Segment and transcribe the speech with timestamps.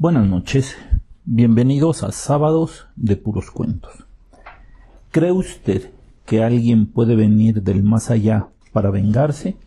[0.00, 0.78] Buenas noches,
[1.26, 4.06] bienvenidos a Sábados de Puros Cuentos.
[5.10, 5.90] ¿Cree usted
[6.24, 9.58] que alguien puede venir del más allá para vengarse?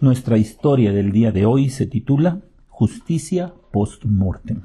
[0.00, 4.62] Nuestra historia del día de hoy se titula Justicia post-mortem.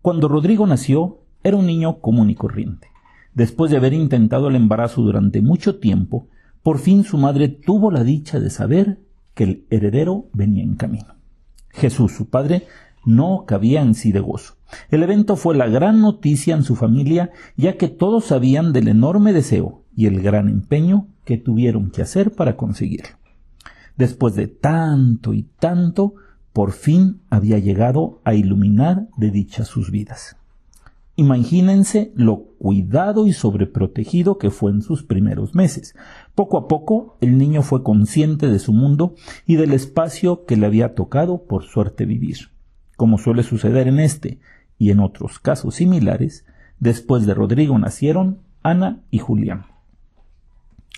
[0.00, 2.88] Cuando Rodrigo nació, era un niño común y corriente.
[3.34, 6.26] Después de haber intentado el embarazo durante mucho tiempo,
[6.62, 8.98] por fin su madre tuvo la dicha de saber
[9.34, 11.16] que el heredero venía en camino.
[11.68, 12.66] Jesús, su padre,
[13.04, 14.54] no cabía en sí de gozo.
[14.90, 19.32] El evento fue la gran noticia en su familia, ya que todos sabían del enorme
[19.32, 23.16] deseo y el gran empeño que tuvieron que hacer para conseguirlo.
[23.96, 26.14] Después de tanto y tanto,
[26.52, 30.36] por fin había llegado a iluminar de dicha sus vidas.
[31.14, 35.94] Imagínense lo cuidado y sobreprotegido que fue en sus primeros meses.
[36.34, 39.14] Poco a poco el niño fue consciente de su mundo
[39.46, 42.50] y del espacio que le había tocado por suerte vivir.
[42.96, 44.40] Como suele suceder en este
[44.78, 46.44] y en otros casos similares,
[46.78, 49.66] después de Rodrigo nacieron Ana y Julián.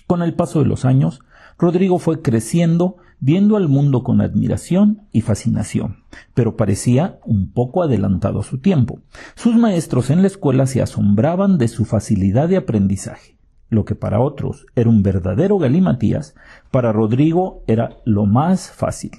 [0.07, 1.21] Con el paso de los años,
[1.57, 8.39] Rodrigo fue creciendo viendo al mundo con admiración y fascinación, pero parecía un poco adelantado
[8.39, 8.99] a su tiempo.
[9.35, 13.37] Sus maestros en la escuela se asombraban de su facilidad de aprendizaje.
[13.69, 16.35] Lo que para otros era un verdadero galimatías,
[16.71, 19.11] para Rodrigo era lo más fácil.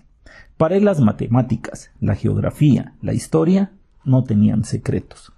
[0.56, 3.72] Para él las matemáticas, la geografía, la historia
[4.04, 5.32] no tenían secretos.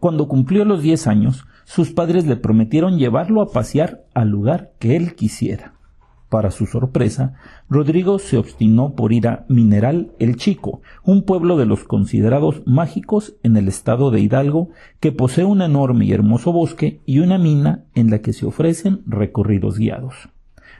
[0.00, 4.96] Cuando cumplió los diez años, sus padres le prometieron llevarlo a pasear al lugar que
[4.96, 5.74] él quisiera.
[6.30, 7.34] Para su sorpresa,
[7.68, 13.34] Rodrigo se obstinó por ir a Mineral el Chico, un pueblo de los considerados mágicos
[13.42, 17.84] en el estado de Hidalgo, que posee un enorme y hermoso bosque y una mina
[17.94, 20.30] en la que se ofrecen recorridos guiados.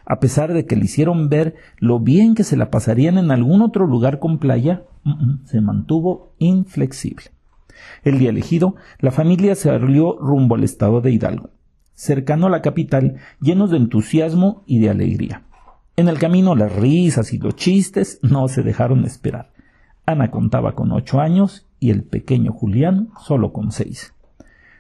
[0.09, 3.63] A pesar de que le hicieron ver lo bien que se la pasarían en algún
[3.63, 4.83] otro lugar con playa,
[5.45, 7.27] se mantuvo inflexible.
[8.03, 11.51] El día elegido, la familia se salió rumbo al estado de Hidalgo
[11.99, 15.43] cercano a la capital, llenos de entusiasmo y de alegría.
[15.97, 19.51] En el camino las risas y los chistes no se dejaron esperar.
[20.07, 24.15] Ana contaba con ocho años y el pequeño Julián solo con seis.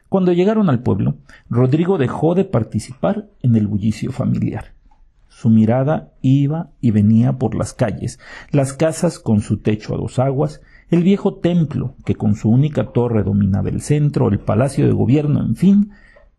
[0.09, 1.16] Cuando llegaron al pueblo,
[1.50, 4.78] Rodrigo dejó de participar en el bullicio familiar.
[5.41, 8.19] Su mirada iba y venía por las calles,
[8.50, 12.87] las casas con su techo a dos aguas, el viejo templo que con su única
[12.87, 15.91] torre dominaba el centro, el palacio de gobierno, en fin,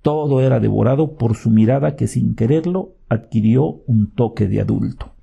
[0.01, 5.13] todo era devorado por su mirada que sin quererlo adquirió un toque de adulto.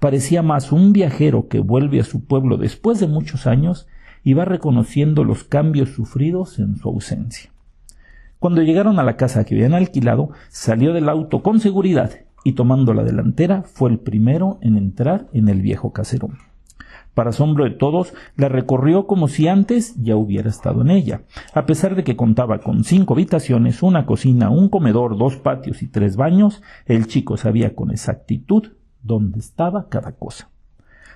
[0.00, 3.86] Parecía más un viajero que vuelve a su pueblo después de muchos años
[4.22, 7.50] y va reconociendo los cambios sufridos en su ausencia.
[8.38, 12.10] Cuando llegaron a la casa que habían alquilado, salió del auto con seguridad
[12.44, 16.38] y tomando la delantera fue el primero en entrar en el viejo caserón.
[17.14, 21.22] Para asombro de todos, la recorrió como si antes ya hubiera estado en ella.
[21.54, 25.86] A pesar de que contaba con cinco habitaciones, una cocina, un comedor, dos patios y
[25.86, 28.72] tres baños, el chico sabía con exactitud
[29.02, 30.50] dónde estaba cada cosa.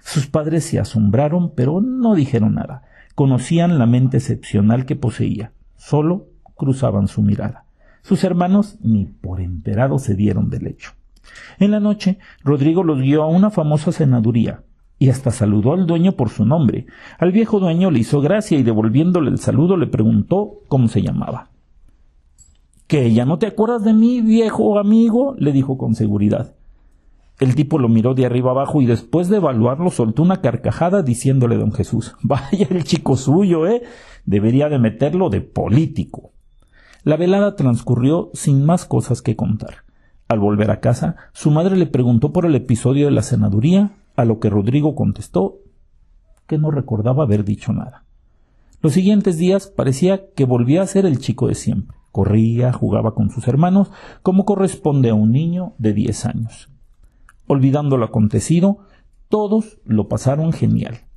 [0.00, 2.84] Sus padres se asombraron, pero no dijeron nada.
[3.16, 5.53] Conocían la mente excepcional que poseía.
[5.77, 7.65] Solo cruzaban su mirada.
[8.03, 10.93] Sus hermanos ni por enterado se dieron del hecho.
[11.59, 14.62] En la noche, Rodrigo los guió a una famosa senaduría,
[14.99, 16.87] y hasta saludó al dueño por su nombre.
[17.19, 21.50] Al viejo dueño le hizo gracia y devolviéndole el saludo le preguntó cómo se llamaba.
[22.87, 25.34] ¿Que ya no te acuerdas de mí, viejo amigo?
[25.39, 26.55] le dijo con seguridad.
[27.39, 31.56] El tipo lo miró de arriba abajo y después de evaluarlo soltó una carcajada diciéndole
[31.56, 33.83] don Jesús Vaya el chico suyo, ¿eh?
[34.25, 36.33] Debería de meterlo de político.
[37.05, 39.84] La velada transcurrió sin más cosas que contar.
[40.28, 44.27] Al volver a casa, su madre le preguntó por el episodio de la senaduría a
[44.27, 45.56] lo que Rodrigo contestó
[46.47, 48.05] que no recordaba haber dicho nada.
[48.81, 51.97] Los siguientes días parecía que volvía a ser el chico de siempre.
[52.12, 53.91] Corría, jugaba con sus hermanos,
[54.22, 56.71] como corresponde a un niño de diez años.
[57.47, 58.78] Olvidando lo acontecido,
[59.28, 61.07] todos lo pasaron genial.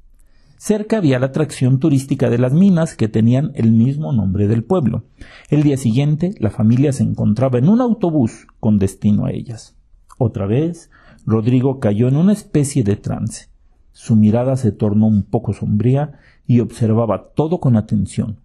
[0.64, 5.06] Cerca había la atracción turística de las minas que tenían el mismo nombre del pueblo.
[5.50, 9.75] El día siguiente la familia se encontraba en un autobús con destino a ellas.
[10.19, 10.92] Otra vez
[11.25, 13.48] Rodrigo cayó en una especie de trance.
[13.92, 18.38] Su mirada se tornó un poco sombría y observaba todo con atención,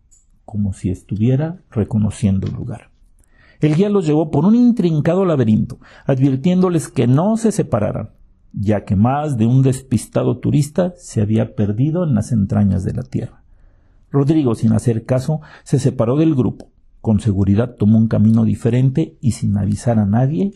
[0.47, 2.89] como si estuviera reconociendo el lugar.
[3.61, 8.16] El guía los llevó por un intrincado laberinto, advirtiéndoles que no se separaran,
[8.59, 13.03] ya que más de un despistado turista se había perdido en las entrañas de la
[13.03, 13.43] tierra.
[14.11, 16.71] Rodrigo, sin hacer caso, se separó del grupo.
[17.03, 20.53] Con seguridad tomó un camino diferente y sin avisar a nadie,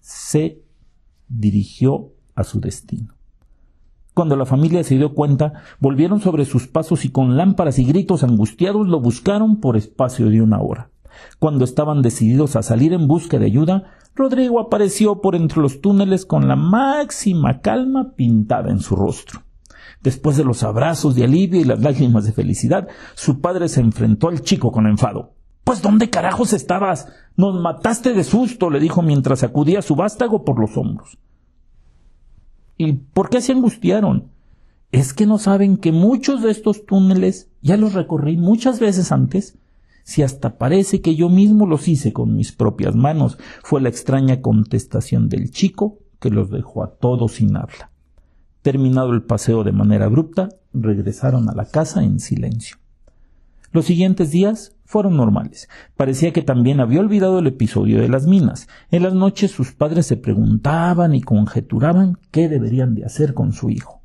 [0.00, 0.62] se
[1.28, 3.14] dirigió a su destino.
[4.14, 8.24] Cuando la familia se dio cuenta, volvieron sobre sus pasos y con lámparas y gritos
[8.24, 10.90] angustiados lo buscaron por espacio de una hora.
[11.38, 13.84] Cuando estaban decididos a salir en busca de ayuda,
[14.14, 19.42] Rodrigo apareció por entre los túneles con la máxima calma pintada en su rostro.
[20.02, 24.28] Después de los abrazos de alivio y las lágrimas de felicidad, su padre se enfrentó
[24.28, 25.34] al chico con enfado.
[25.64, 27.08] Pues ¿dónde carajos estabas?
[27.36, 31.18] Nos mataste de susto, le dijo mientras sacudía su vástago por los hombros.
[32.76, 34.30] ¿Y por qué se angustiaron?
[34.92, 39.58] Es que no saben que muchos de estos túneles ya los recorrí muchas veces antes
[40.08, 44.40] si hasta parece que yo mismo los hice con mis propias manos, fue la extraña
[44.40, 47.90] contestación del chico que los dejó a todos sin habla.
[48.62, 52.78] Terminado el paseo de manera abrupta, regresaron a la casa en silencio.
[53.70, 55.68] Los siguientes días fueron normales.
[55.94, 58.66] Parecía que también había olvidado el episodio de las minas.
[58.90, 63.68] En las noches sus padres se preguntaban y conjeturaban qué deberían de hacer con su
[63.68, 64.00] hijo.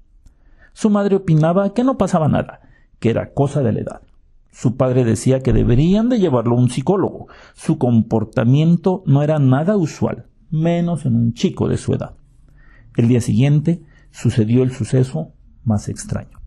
[0.73, 2.59] Su madre opinaba que no pasaba nada,
[2.99, 4.01] que era cosa de la edad.
[4.53, 7.27] Su padre decía que deberían de llevarlo a un psicólogo.
[7.55, 12.13] Su comportamiento no era nada usual, menos en un chico de su edad.
[12.95, 15.31] El día siguiente sucedió el suceso
[15.63, 16.39] más extraño.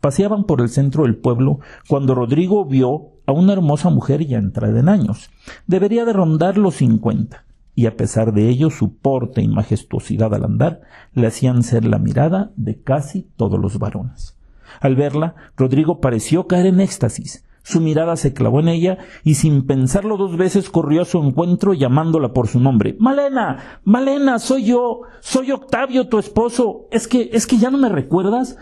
[0.00, 4.80] Paseaban por el centro del pueblo cuando Rodrigo vio a una hermosa mujer ya entrada
[4.80, 5.28] en años.
[5.66, 7.44] Debería de rondar los cincuenta,
[7.74, 10.80] y a pesar de ello su porte y majestuosidad al andar
[11.12, 14.38] le hacían ser la mirada de casi todos los varones.
[14.80, 17.44] Al verla, Rodrigo pareció caer en éxtasis.
[17.64, 21.74] Su mirada se clavó en ella y sin pensarlo dos veces corrió a su encuentro
[21.74, 22.96] llamándola por su nombre.
[22.98, 26.86] Malena, Malena, soy yo, soy Octavio, tu esposo.
[26.90, 28.56] Es que, es que ya no me recuerdas.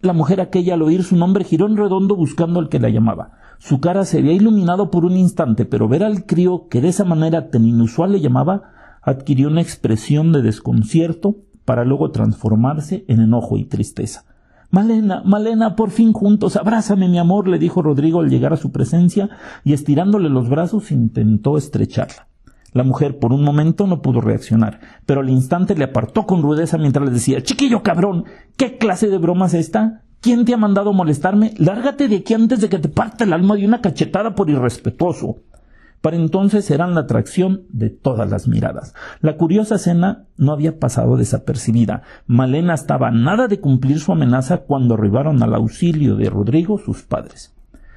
[0.00, 3.38] La mujer aquella al oír su nombre giró en redondo buscando al que la llamaba.
[3.58, 7.04] Su cara se había iluminado por un instante, pero ver al crío que de esa
[7.04, 8.72] manera tan inusual le llamaba
[9.02, 14.24] adquirió una expresión de desconcierto para luego transformarse en enojo y tristeza.
[14.70, 18.70] Malena, Malena, por fin juntos, abrázame, mi amor, le dijo Rodrigo al llegar a su
[18.70, 19.28] presencia,
[19.64, 22.28] y estirándole los brazos intentó estrecharla.
[22.72, 26.78] La mujer por un momento no pudo reaccionar, pero al instante le apartó con rudeza
[26.78, 28.26] mientras le decía Chiquillo cabrón,
[28.56, 30.02] ¿qué clase de broma es esta?
[30.20, 31.52] ¿Quién te ha mandado molestarme?
[31.58, 35.38] Lárgate de aquí antes de que te parte el alma de una cachetada por irrespetuoso.
[36.00, 38.94] Para entonces eran la atracción de todas las miradas.
[39.20, 42.02] La curiosa escena no había pasado desapercibida.
[42.26, 47.54] Malena estaba nada de cumplir su amenaza cuando arribaron al auxilio de Rodrigo sus padres.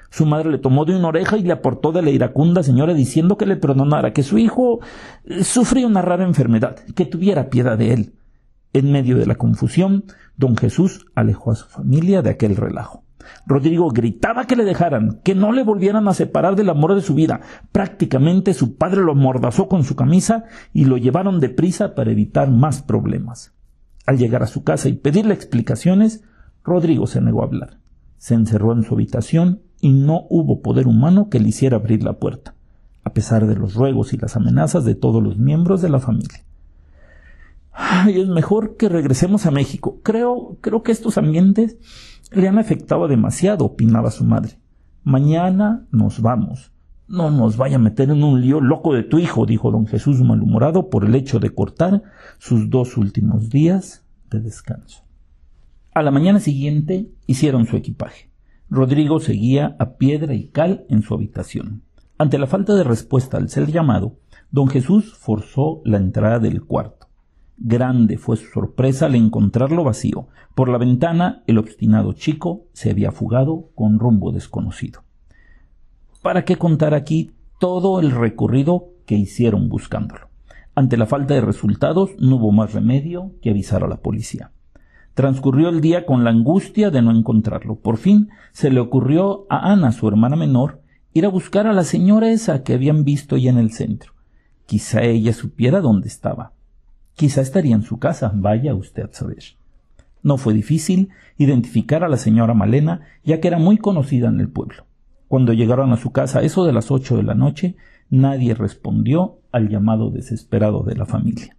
[0.09, 3.37] Su madre le tomó de una oreja y le aportó de la iracunda señora diciendo
[3.37, 4.79] que le perdonara, que su hijo
[5.25, 8.13] eh, sufría una rara enfermedad, que tuviera piedad de él.
[8.73, 10.03] En medio de la confusión,
[10.37, 13.02] don Jesús alejó a su familia de aquel relajo.
[13.45, 17.13] Rodrigo gritaba que le dejaran, que no le volvieran a separar del amor de su
[17.13, 17.41] vida.
[17.71, 22.81] Prácticamente su padre lo mordazó con su camisa y lo llevaron deprisa para evitar más
[22.81, 23.53] problemas.
[24.05, 26.23] Al llegar a su casa y pedirle explicaciones,
[26.63, 27.79] Rodrigo se negó a hablar.
[28.17, 32.13] Se encerró en su habitación y no hubo poder humano que le hiciera abrir la
[32.13, 32.55] puerta,
[33.03, 36.43] a pesar de los ruegos y las amenazas de todos los miembros de la familia.
[37.73, 39.99] Ay, es mejor que regresemos a México.
[40.03, 41.77] Creo, creo que estos ambientes
[42.41, 44.59] le han afectado demasiado, opinaba su madre.
[45.03, 46.71] Mañana nos vamos.
[47.07, 50.21] No nos vaya a meter en un lío loco de tu hijo, dijo don Jesús
[50.21, 52.03] malhumorado por el hecho de cortar
[52.39, 55.03] sus dos últimos días de descanso.
[55.93, 58.31] A la mañana siguiente hicieron su equipaje.
[58.69, 61.83] Rodrigo seguía a piedra y cal en su habitación.
[62.17, 64.17] Ante la falta de respuesta al ser llamado,
[64.49, 67.02] don Jesús forzó la entrada del cuarto.
[67.57, 70.27] Grande fue su sorpresa al encontrarlo vacío.
[70.55, 75.03] Por la ventana el obstinado chico se había fugado con rumbo desconocido.
[76.21, 80.29] ¿Para qué contar aquí todo el recorrido que hicieron buscándolo?
[80.75, 84.51] Ante la falta de resultados no hubo más remedio que avisar a la policía.
[85.13, 87.75] Transcurrió el día con la angustia de no encontrarlo.
[87.75, 90.81] Por fin se le ocurrió a Ana, su hermana menor,
[91.13, 94.13] ir a buscar a la señora esa que habían visto ya en el centro.
[94.65, 96.53] Quizá ella supiera dónde estaba.
[97.15, 99.43] Quizá estaría en su casa, vaya usted a saber.
[100.23, 104.49] No fue difícil identificar a la señora Malena, ya que era muy conocida en el
[104.49, 104.85] pueblo.
[105.27, 107.75] Cuando llegaron a su casa, eso de las ocho de la noche,
[108.09, 111.57] nadie respondió al llamado desesperado de la familia.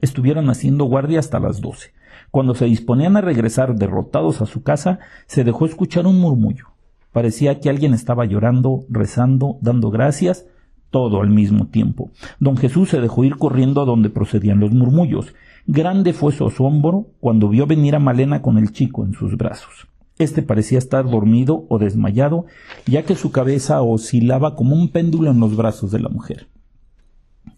[0.00, 1.92] Estuvieron haciendo guardia hasta las doce.
[2.30, 6.68] Cuando se disponían a regresar derrotados a su casa, se dejó escuchar un murmullo.
[7.12, 10.46] Parecía que alguien estaba llorando, rezando, dando gracias
[10.90, 12.10] todo al mismo tiempo.
[12.40, 15.34] Don Jesús se dejó ir corriendo a donde procedían los murmullos.
[15.66, 19.88] Grande fue su asombro cuando vio venir a Malena con el chico en sus brazos.
[20.18, 22.46] Este parecía estar dormido o desmayado,
[22.86, 26.48] ya que su cabeza oscilaba como un péndulo en los brazos de la mujer.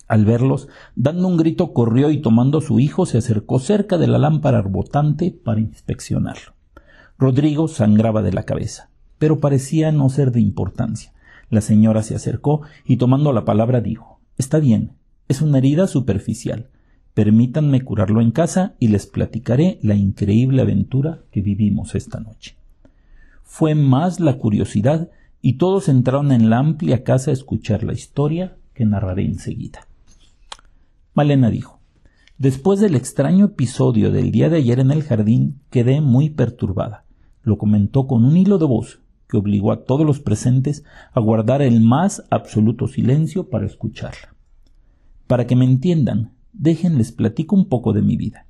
[0.08, 4.08] Al verlos, dando un grito, corrió y tomando a su hijo se acercó cerca de
[4.08, 6.54] la lámpara arbotante para inspeccionarlo.
[7.18, 11.12] Rodrigo sangraba de la cabeza, pero parecía no ser de importancia.
[11.50, 14.92] La señora se acercó y tomando la palabra dijo Está bien,
[15.28, 16.68] es una herida superficial.
[17.14, 22.56] Permítanme curarlo en casa y les platicaré la increíble aventura que vivimos esta noche.
[23.42, 28.56] Fue más la curiosidad y todos entraron en la amplia casa a escuchar la historia
[28.74, 29.80] que narraré enseguida.
[31.14, 31.80] Malena dijo
[32.36, 37.04] Después del extraño episodio del día de ayer en el jardín, quedé muy perturbada.
[37.42, 41.62] Lo comentó con un hilo de voz que obligó a todos los presentes a guardar
[41.62, 44.34] el más absoluto silencio para escucharla.
[45.26, 48.46] Para que me entiendan, déjenles platico un poco de mi vida.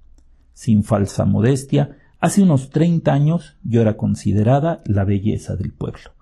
[0.52, 6.12] Sin falsa modestia, hace unos treinta años yo era considerada la belleza del pueblo.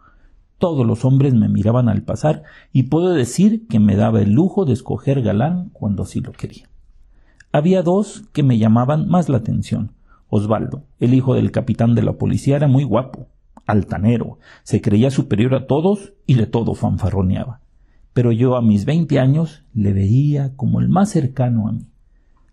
[0.58, 4.64] Todos los hombres me miraban al pasar y puedo decir que me daba el lujo
[4.64, 6.68] de escoger galán cuando así lo quería.
[7.52, 9.92] Había dos que me llamaban más la atención.
[10.28, 13.28] Osvaldo, el hijo del capitán de la policía, era muy guapo,
[13.66, 17.60] altanero, se creía superior a todos y de todo fanfarroneaba.
[18.12, 21.86] Pero yo a mis veinte años le veía como el más cercano a mí.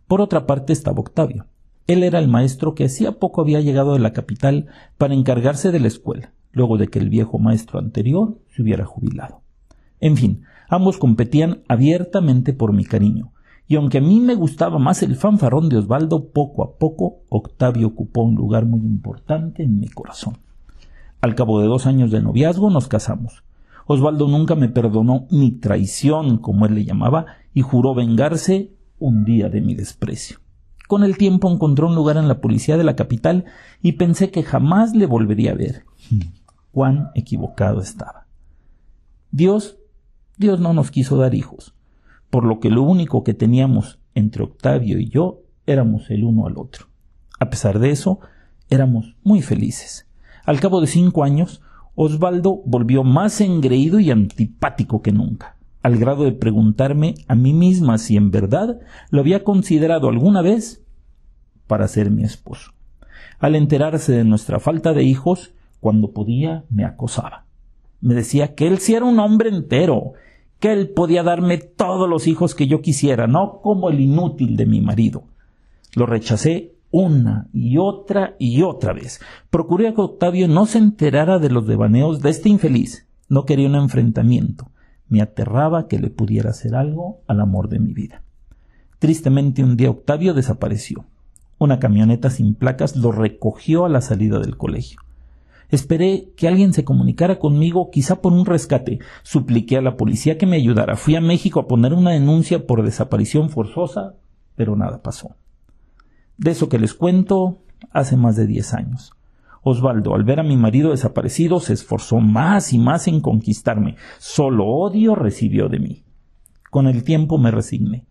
[0.07, 1.45] Por otra parte estaba Octavio.
[1.87, 4.67] Él era el maestro que hacía poco había llegado de la capital
[4.97, 9.41] para encargarse de la escuela luego de que el viejo maestro anterior se hubiera jubilado.
[9.99, 13.33] En fin, ambos competían abiertamente por mi cariño,
[13.67, 17.87] y aunque a mí me gustaba más el fanfarrón de Osvaldo, poco a poco Octavio
[17.87, 20.37] ocupó un lugar muy importante en mi corazón.
[21.23, 23.45] Al cabo de dos años de noviazgo nos casamos.
[23.85, 29.47] Osvaldo nunca me perdonó mi traición, como él le llamaba, y juró vengarse un día
[29.47, 30.39] de mi desprecio.
[30.89, 33.45] Con el tiempo encontró un lugar en la policía de la capital
[33.81, 35.85] y pensé que jamás le volvería a ver
[36.73, 38.27] cuán equivocado estaba.
[39.31, 39.77] Dios,
[40.35, 41.73] Dios no nos quiso dar hijos,
[42.29, 46.57] por lo que lo único que teníamos entre Octavio y yo éramos el uno al
[46.57, 46.87] otro.
[47.39, 48.19] A pesar de eso,
[48.69, 50.05] éramos muy felices.
[50.45, 51.61] Al cabo de cinco años,
[51.95, 57.97] Osvaldo volvió más engreído y antipático que nunca, al grado de preguntarme a mí misma
[57.97, 60.83] si en verdad lo había considerado alguna vez
[61.67, 62.71] para ser mi esposo.
[63.39, 67.45] Al enterarse de nuestra falta de hijos, cuando podía me acosaba.
[68.01, 70.13] Me decía que él sí era un hombre entero,
[70.59, 74.65] que él podía darme todos los hijos que yo quisiera, no como el inútil de
[74.65, 75.23] mi marido.
[75.95, 79.19] Lo rechacé una y otra y otra vez.
[79.49, 83.07] Procuré que Octavio no se enterara de los devaneos de este infeliz.
[83.27, 84.69] No quería un enfrentamiento.
[85.09, 88.21] Me aterraba que le pudiera hacer algo al amor de mi vida.
[88.99, 91.05] Tristemente un día Octavio desapareció.
[91.57, 94.99] Una camioneta sin placas lo recogió a la salida del colegio.
[95.69, 98.99] Esperé que alguien se comunicara conmigo, quizá por un rescate.
[99.23, 100.95] Supliqué a la policía que me ayudara.
[100.95, 104.13] Fui a México a poner una denuncia por desaparición forzosa,
[104.55, 105.35] pero nada pasó.
[106.37, 109.13] De eso que les cuento, hace más de diez años.
[109.61, 113.95] Osvaldo, al ver a mi marido desaparecido, se esforzó más y más en conquistarme.
[114.19, 116.03] Solo odio recibió de mí.
[116.69, 118.05] Con el tiempo me resigné.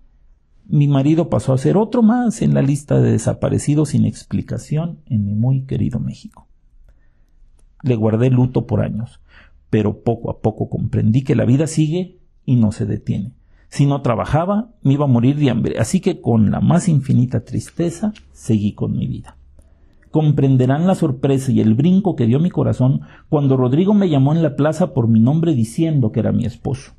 [0.67, 5.27] Mi marido pasó a ser otro más en la lista de desaparecidos sin explicación en
[5.27, 6.49] mi muy querido México
[7.83, 9.21] le guardé luto por años,
[9.71, 13.35] pero poco a poco comprendí que la vida sigue y no se detiene.
[13.73, 17.43] Si no trabajaba, me iba a morir de hambre, así que con la más infinita
[17.43, 19.39] tristeza seguí con mi vida.
[20.11, 23.01] Comprenderán la sorpresa y el brinco que dio mi corazón
[23.31, 26.93] cuando Rodrigo me llamó en la plaza por mi nombre diciendo que era mi esposo.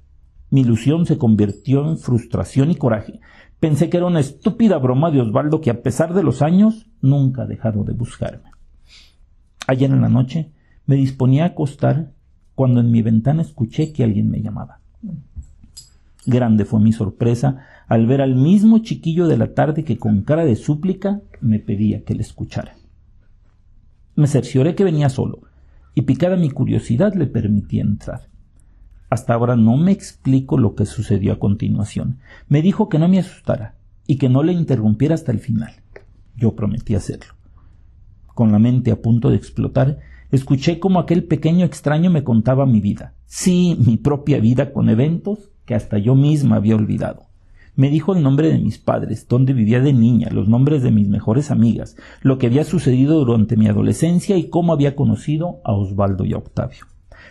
[0.49, 3.19] Mi ilusión se convirtió en frustración y coraje.
[3.59, 7.43] Pensé que era una estúpida broma de Osvaldo que a pesar de los años nunca
[7.43, 8.49] ha dejado de buscarme.
[9.67, 10.49] Ayer en la noche
[10.87, 12.13] me disponía a acostar
[12.55, 14.79] cuando en mi ventana escuché que alguien me llamaba.
[16.25, 20.45] Grande fue mi sorpresa al ver al mismo chiquillo de la tarde que con cara
[20.45, 22.75] de súplica me pedía que le escuchara.
[24.15, 25.41] Me cercioré que venía solo,
[25.95, 28.29] y picada mi curiosidad le permití entrar.
[29.09, 32.19] Hasta ahora no me explico lo que sucedió a continuación.
[32.47, 33.75] Me dijo que no me asustara
[34.07, 35.71] y que no le interrumpiera hasta el final.
[36.35, 37.33] Yo prometí hacerlo.
[38.27, 39.99] Con la mente a punto de explotar,
[40.33, 45.51] Escuché como aquel pequeño extraño me contaba mi vida, sí, mi propia vida con eventos
[45.65, 47.27] que hasta yo misma había olvidado.
[47.75, 51.07] Me dijo el nombre de mis padres, dónde vivía de niña, los nombres de mis
[51.07, 56.23] mejores amigas, lo que había sucedido durante mi adolescencia y cómo había conocido a Osvaldo
[56.23, 56.85] y a Octavio.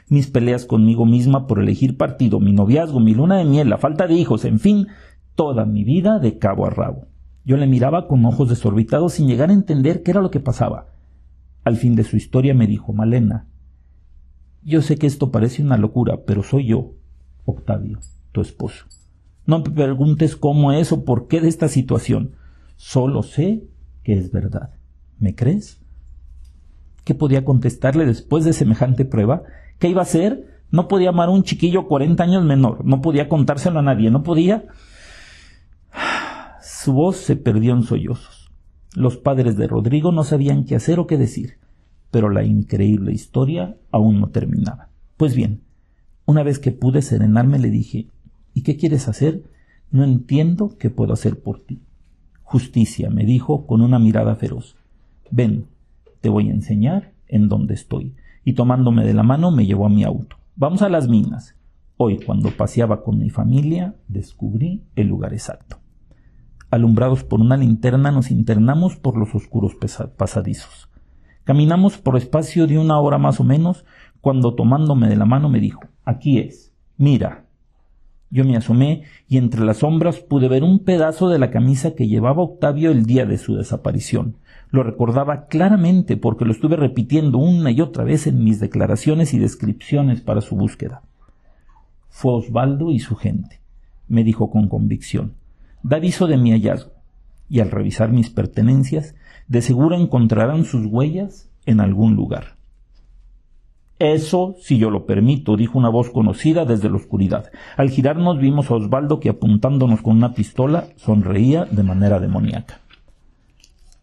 [0.08, 4.08] Mis peleas conmigo misma por elegir partido, mi noviazgo, mi luna de miel, la falta
[4.08, 4.88] de hijos, en fin,
[5.36, 7.06] toda mi vida de cabo a rabo.
[7.44, 10.88] Yo le miraba con ojos desorbitados sin llegar a entender qué era lo que pasaba.
[11.64, 13.46] Al fin de su historia me dijo Malena,
[14.64, 16.92] yo sé que esto parece una locura, pero soy yo,
[17.44, 17.98] Octavio,
[18.32, 18.86] tu esposo.
[19.46, 22.32] No me preguntes cómo es o por qué de esta situación.
[22.76, 23.64] Solo sé
[24.02, 24.70] que es verdad.
[25.18, 25.80] ¿Me crees?
[27.04, 29.42] ¿Qué podía contestarle después de semejante prueba?
[29.78, 30.62] ¿Qué iba a hacer?
[30.70, 34.22] No podía amar a un chiquillo 40 años menor, no podía contárselo a nadie, no
[34.22, 34.64] podía.
[36.62, 38.50] Su voz se perdió en sollozos.
[38.94, 41.58] Los padres de Rodrigo no sabían qué hacer o qué decir,
[42.10, 44.88] pero la increíble historia aún no terminaba.
[45.16, 45.62] Pues bien,
[46.26, 48.06] una vez que pude serenarme le dije
[48.54, 49.42] ¿Y qué quieres hacer?
[49.90, 51.80] No entiendo qué puedo hacer por ti.
[52.42, 54.76] Justicia, me dijo con una mirada feroz.
[55.30, 55.66] Ven,
[56.20, 58.14] te voy a enseñar en dónde estoy.
[58.44, 60.36] Y tomándome de la mano me llevó a mi auto.
[60.56, 61.56] Vamos a las minas.
[61.96, 65.78] Hoy, cuando paseaba con mi familia, descubrí el lugar exacto.
[66.70, 69.76] Alumbrados por una linterna, nos internamos por los oscuros
[70.16, 70.88] pasadizos.
[71.44, 73.84] Caminamos por espacio de una hora más o menos,
[74.20, 77.41] cuando tomándome de la mano me dijo, aquí es, mira,
[78.32, 82.08] yo me asomé y entre las sombras pude ver un pedazo de la camisa que
[82.08, 84.36] llevaba Octavio el día de su desaparición.
[84.70, 89.38] Lo recordaba claramente porque lo estuve repitiendo una y otra vez en mis declaraciones y
[89.38, 91.02] descripciones para su búsqueda.
[92.08, 93.60] Fue Osvaldo y su gente,
[94.08, 95.34] me dijo con convicción.
[95.82, 96.92] Da aviso de mi hallazgo,
[97.50, 99.14] y al revisar mis pertenencias,
[99.46, 102.56] de seguro encontrarán sus huellas en algún lugar.
[104.02, 107.52] Eso, si yo lo permito, dijo una voz conocida desde la oscuridad.
[107.76, 112.80] Al girarnos vimos a Osvaldo que apuntándonos con una pistola sonreía de manera demoníaca.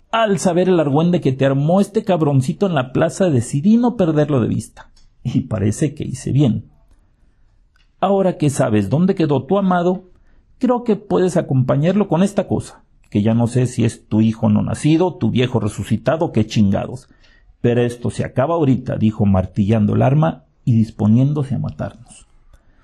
[0.10, 4.40] Al saber el argüende que te armó este cabroncito en la plaza decidí no perderlo
[4.40, 4.90] de vista.
[5.22, 6.70] Y parece que hice bien.
[8.00, 10.06] Ahora que sabes dónde quedó tu amado,
[10.60, 14.48] creo que puedes acompañarlo con esta cosa, que ya no sé si es tu hijo
[14.48, 17.10] no nacido, tu viejo resucitado, qué chingados.
[17.62, 22.28] Pero esto se acaba ahorita, dijo martillando el arma y disponiéndose a matarnos.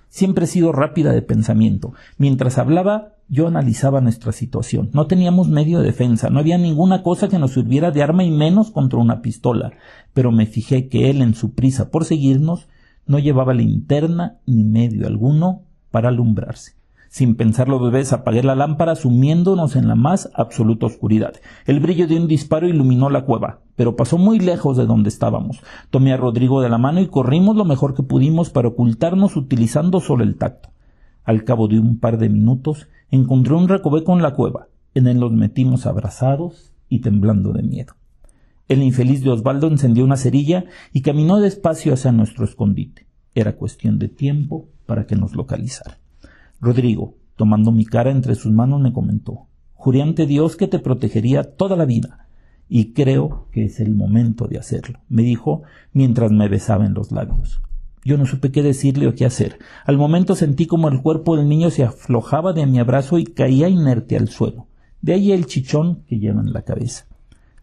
[0.10, 1.94] Siempre he sido rápida de pensamiento.
[2.18, 4.90] Mientras hablaba, yo analizaba nuestra situación.
[4.94, 8.32] No teníamos medio de defensa, no había ninguna cosa que nos sirviera de arma y
[8.32, 9.74] menos contra una pistola.
[10.14, 12.68] Pero me fijé que él, en su prisa por seguirnos,
[13.06, 16.75] no llevaba linterna ni medio alguno para alumbrarse.
[17.16, 21.36] Sin pensarlo dos veces apagué la lámpara sumiéndonos en la más absoluta oscuridad.
[21.66, 25.62] El brillo de un disparo iluminó la cueva, pero pasó muy lejos de donde estábamos.
[25.92, 30.02] Tomé a Rodrigo de la mano y corrimos lo mejor que pudimos para ocultarnos utilizando
[30.02, 30.72] solo el tacto.
[31.24, 34.68] Al cabo de un par de minutos encontré un recoveco en la cueva.
[34.94, 37.94] En él nos metimos abrazados y temblando de miedo.
[38.68, 43.08] El infeliz de Osvaldo encendió una cerilla y caminó despacio hacia nuestro escondite.
[43.34, 45.98] Era cuestión de tiempo para que nos localizara.
[46.62, 51.44] Rodrigo, tomando mi cara entre sus manos, me comentó Juré ante Dios que te protegería
[51.44, 52.28] toda la vida,
[52.68, 55.62] y creo que es el momento de hacerlo, me dijo
[55.94, 57.62] mientras me besaba en los labios.
[58.04, 59.58] Yo no supe qué decirle o qué hacer.
[59.84, 63.68] Al momento sentí como el cuerpo del niño se aflojaba de mi abrazo y caía
[63.68, 64.68] inerte al suelo.
[65.02, 67.08] De ahí el chichón que lleva en la cabeza.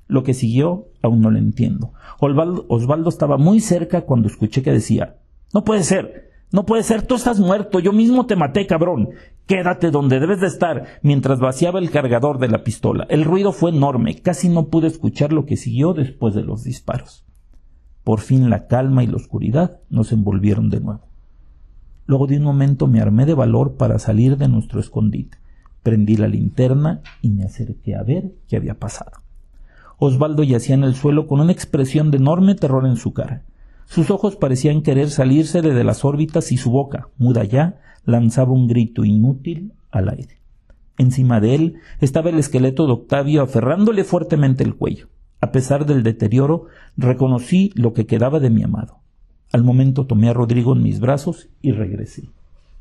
[0.09, 1.93] Lo que siguió aún no lo entiendo.
[2.19, 5.17] Osvaldo estaba muy cerca cuando escuché que decía
[5.55, 6.32] No puede ser.
[6.53, 9.09] No puede ser, tú estás muerto, yo mismo te maté, cabrón.
[9.47, 13.07] Quédate donde debes de estar, mientras vaciaba el cargador de la pistola.
[13.09, 17.25] El ruido fue enorme, casi no pude escuchar lo que siguió después de los disparos.
[18.05, 21.09] Por fin la calma y la oscuridad nos envolvieron de nuevo.
[22.07, 25.39] Luego de un momento me armé de valor para salir de nuestro escondite.
[25.83, 29.13] Prendí la linterna y me acerqué a ver qué había pasado.
[29.99, 33.43] Osvaldo yacía en el suelo con una expresión de enorme terror en su cara.
[33.93, 38.67] Sus ojos parecían querer salirse de las órbitas y su boca, muda ya, lanzaba un
[38.67, 40.39] grito inútil al aire.
[40.97, 45.09] Encima de él estaba el esqueleto de Octavio aferrándole fuertemente el cuello.
[45.43, 49.01] A pesar del deterioro, reconocí lo que quedaba de mi amado.
[49.53, 52.31] Al momento tomé a Rodrigo en mis brazos y regresé.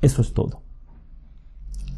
[0.02, 0.62] Eso es todo.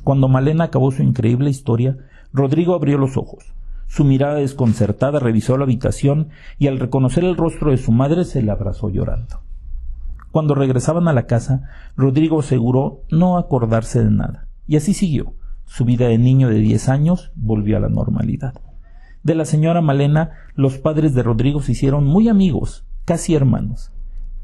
[0.03, 1.99] Cuando Malena acabó su increíble historia,
[2.33, 3.53] Rodrigo abrió los ojos.
[3.93, 8.41] Su mirada desconcertada revisó la habitación y al reconocer el rostro de su madre se
[8.41, 9.41] le abrazó llorando.
[10.31, 15.35] Cuando regresaban a la casa, Rodrigo aseguró no acordarse de nada, y así siguió.
[15.65, 18.55] Su vida de niño de diez años volvió a la normalidad.
[19.21, 23.91] De la señora Malena, los padres de Rodrigo se hicieron muy amigos, casi hermanos.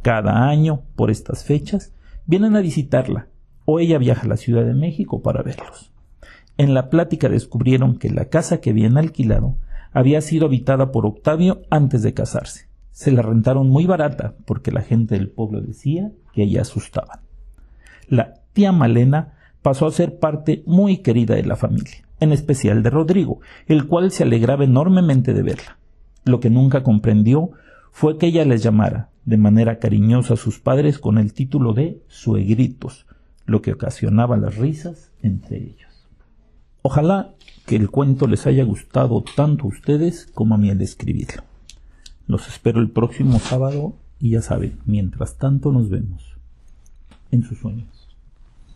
[0.04, 1.92] Cada año, por estas fechas,
[2.28, 3.30] vienen a visitarla,
[3.66, 5.92] o ella viaja a la Ciudad de México para verlos.
[6.60, 9.56] En la plática descubrieron que la casa que habían alquilado
[9.94, 12.68] había sido habitada por Octavio antes de casarse.
[12.92, 17.22] Se la rentaron muy barata porque la gente del pueblo decía que ella asustaban.
[18.10, 22.90] La tía Malena pasó a ser parte muy querida de la familia, en especial de
[22.90, 25.78] Rodrigo, el cual se alegraba enormemente de verla.
[26.26, 27.52] Lo que nunca comprendió
[27.94, 32.04] fue que ella les llamara de manera cariñosa a sus padres con el título de
[32.10, 33.06] suegritos,
[33.46, 35.89] lo que ocasionaba las risas entre ellos.
[36.82, 37.34] Ojalá
[37.66, 41.44] que el cuento les haya gustado tanto a ustedes como a mí al escribirlo.
[42.28, 46.24] Los espero el próximo sábado y ya saben, mientras tanto nos vemos
[47.32, 47.99] en sus sueños.